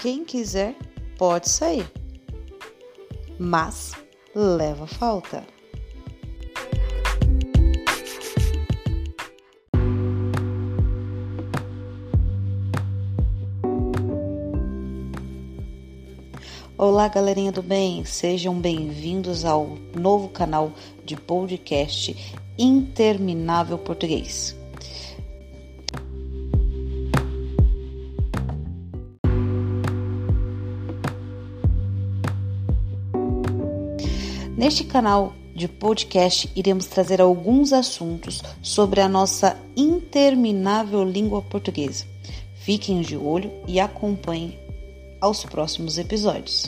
[0.00, 0.76] quem quiser
[1.16, 1.90] pode sair,
[3.38, 3.92] mas
[4.34, 5.44] leva falta.
[16.76, 20.72] Olá, galerinha do bem, sejam bem-vindos ao novo canal
[21.04, 24.56] de podcast Interminável Português.
[34.58, 42.04] Neste canal de podcast, iremos trazer alguns assuntos sobre a nossa interminável língua portuguesa.
[42.56, 44.58] Fiquem de olho e acompanhem
[45.20, 46.66] aos próximos episódios.